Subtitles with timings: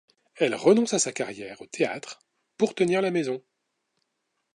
[0.35, 2.17] Elle renonce à sa carrière au théâtre
[2.57, 3.39] pour tenir la maison.